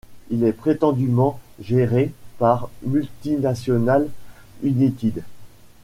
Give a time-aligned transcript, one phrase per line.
[0.31, 4.09] Il est prétendument géré par Multi-National
[4.63, 5.21] United.